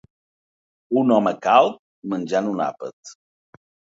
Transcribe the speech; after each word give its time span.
Un 1.01 1.13
home 1.17 1.33
calb 1.43 1.77
menjant 2.13 2.49
un 2.53 2.63
àpat 2.71 3.15